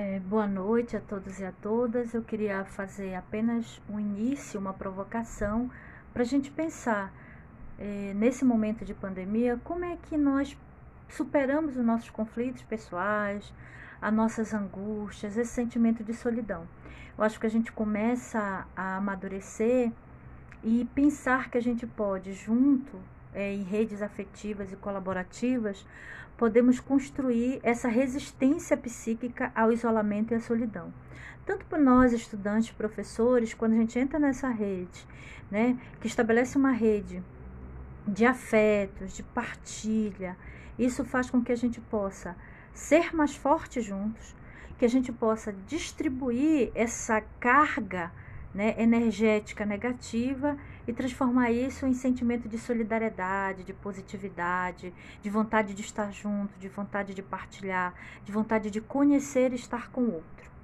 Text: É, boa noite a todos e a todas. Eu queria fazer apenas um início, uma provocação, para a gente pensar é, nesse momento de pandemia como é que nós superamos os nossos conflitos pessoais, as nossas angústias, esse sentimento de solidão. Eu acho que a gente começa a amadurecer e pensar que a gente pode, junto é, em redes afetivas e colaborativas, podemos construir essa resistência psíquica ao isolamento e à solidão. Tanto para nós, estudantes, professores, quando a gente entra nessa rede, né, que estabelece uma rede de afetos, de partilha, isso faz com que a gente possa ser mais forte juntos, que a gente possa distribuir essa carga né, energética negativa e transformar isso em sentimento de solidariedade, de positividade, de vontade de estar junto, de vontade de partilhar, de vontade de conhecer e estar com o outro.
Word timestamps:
É, 0.00 0.20
boa 0.20 0.46
noite 0.46 0.96
a 0.96 1.00
todos 1.00 1.40
e 1.40 1.44
a 1.44 1.50
todas. 1.50 2.14
Eu 2.14 2.22
queria 2.22 2.64
fazer 2.64 3.16
apenas 3.16 3.80
um 3.90 3.98
início, 3.98 4.60
uma 4.60 4.72
provocação, 4.72 5.68
para 6.12 6.22
a 6.22 6.24
gente 6.24 6.52
pensar 6.52 7.12
é, 7.76 8.12
nesse 8.14 8.44
momento 8.44 8.84
de 8.84 8.94
pandemia 8.94 9.58
como 9.64 9.84
é 9.84 9.96
que 9.96 10.16
nós 10.16 10.56
superamos 11.08 11.76
os 11.76 11.84
nossos 11.84 12.10
conflitos 12.10 12.62
pessoais, 12.62 13.52
as 14.00 14.14
nossas 14.14 14.54
angústias, 14.54 15.36
esse 15.36 15.50
sentimento 15.50 16.04
de 16.04 16.14
solidão. 16.14 16.64
Eu 17.18 17.24
acho 17.24 17.40
que 17.40 17.46
a 17.46 17.50
gente 17.50 17.72
começa 17.72 18.68
a 18.76 18.98
amadurecer 18.98 19.90
e 20.62 20.88
pensar 20.94 21.50
que 21.50 21.58
a 21.58 21.62
gente 21.62 21.88
pode, 21.88 22.34
junto 22.34 23.00
é, 23.34 23.52
em 23.52 23.62
redes 23.62 24.02
afetivas 24.02 24.72
e 24.72 24.76
colaborativas, 24.76 25.86
podemos 26.36 26.78
construir 26.78 27.60
essa 27.62 27.88
resistência 27.88 28.76
psíquica 28.76 29.50
ao 29.54 29.72
isolamento 29.72 30.32
e 30.32 30.36
à 30.36 30.40
solidão. 30.40 30.92
Tanto 31.44 31.64
para 31.66 31.78
nós, 31.78 32.12
estudantes, 32.12 32.70
professores, 32.70 33.54
quando 33.54 33.72
a 33.72 33.76
gente 33.76 33.98
entra 33.98 34.18
nessa 34.18 34.48
rede, 34.48 35.06
né, 35.50 35.78
que 36.00 36.06
estabelece 36.06 36.56
uma 36.56 36.70
rede 36.70 37.22
de 38.06 38.24
afetos, 38.24 39.14
de 39.14 39.22
partilha, 39.22 40.36
isso 40.78 41.04
faz 41.04 41.30
com 41.30 41.42
que 41.42 41.50
a 41.50 41.56
gente 41.56 41.80
possa 41.80 42.36
ser 42.72 43.14
mais 43.14 43.34
forte 43.34 43.80
juntos, 43.80 44.34
que 44.78 44.84
a 44.84 44.88
gente 44.88 45.10
possa 45.10 45.52
distribuir 45.66 46.70
essa 46.74 47.20
carga 47.40 48.12
né, 48.58 48.74
energética 48.76 49.64
negativa 49.64 50.58
e 50.84 50.92
transformar 50.92 51.52
isso 51.52 51.86
em 51.86 51.94
sentimento 51.94 52.48
de 52.48 52.58
solidariedade, 52.58 53.62
de 53.62 53.72
positividade, 53.72 54.92
de 55.22 55.30
vontade 55.30 55.74
de 55.74 55.82
estar 55.82 56.12
junto, 56.12 56.58
de 56.58 56.68
vontade 56.68 57.14
de 57.14 57.22
partilhar, 57.22 57.94
de 58.24 58.32
vontade 58.32 58.68
de 58.68 58.80
conhecer 58.80 59.52
e 59.52 59.54
estar 59.54 59.92
com 59.92 60.00
o 60.00 60.12
outro. 60.12 60.57